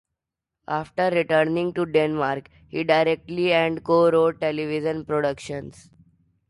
After 0.67 1.11
returning 1.11 1.73
to 1.75 1.85
Denmark, 1.85 2.49
he 2.67 2.83
directed 2.83 3.37
and 3.51 3.83
co-wrote 3.83 4.41
television 4.41 5.05
productions. 5.05 5.91